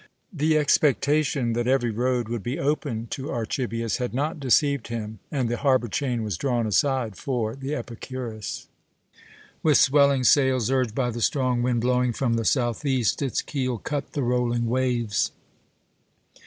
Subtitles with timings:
[0.33, 5.47] The expectation that every road would be open to Archibius had not deceived him, and
[5.47, 8.65] the harbour chain was drawn aside for the Epicurus.
[9.61, 14.13] With swelling sails, urged by the strong wind blowing from the southeast, its keel cut
[14.13, 15.33] the rolling waves.